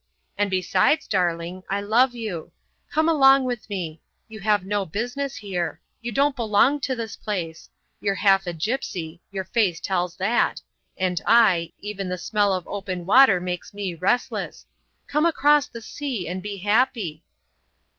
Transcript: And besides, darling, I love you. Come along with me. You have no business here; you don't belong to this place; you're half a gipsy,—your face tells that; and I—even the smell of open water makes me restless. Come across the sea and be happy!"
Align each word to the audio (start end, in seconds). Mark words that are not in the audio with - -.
And 0.35 0.49
besides, 0.49 1.07
darling, 1.07 1.61
I 1.69 1.79
love 1.81 2.15
you. 2.15 2.51
Come 2.91 3.07
along 3.07 3.43
with 3.43 3.69
me. 3.69 4.01
You 4.27 4.39
have 4.39 4.65
no 4.65 4.83
business 4.83 5.35
here; 5.35 5.79
you 6.01 6.11
don't 6.11 6.35
belong 6.35 6.79
to 6.79 6.95
this 6.95 7.15
place; 7.15 7.69
you're 7.99 8.15
half 8.15 8.47
a 8.47 8.53
gipsy,—your 8.53 9.43
face 9.43 9.79
tells 9.79 10.15
that; 10.15 10.59
and 10.97 11.21
I—even 11.27 12.09
the 12.09 12.17
smell 12.17 12.51
of 12.51 12.67
open 12.67 13.05
water 13.05 13.39
makes 13.39 13.75
me 13.75 13.93
restless. 13.93 14.65
Come 15.05 15.27
across 15.27 15.67
the 15.67 15.81
sea 15.83 16.27
and 16.27 16.41
be 16.41 16.57
happy!" 16.57 17.23